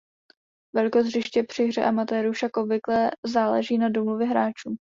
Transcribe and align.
Velikost 0.75 1.05
hřiště 1.05 1.43
při 1.43 1.65
hře 1.65 1.81
amatérů 1.83 2.31
však 2.31 2.57
obvykle 2.57 3.11
záleží 3.25 3.77
na 3.77 3.89
domluvě 3.89 4.27
hráčů. 4.27 4.75